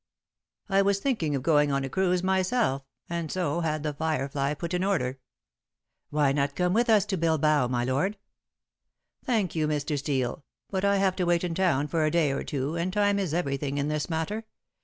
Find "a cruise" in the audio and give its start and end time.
1.83-2.23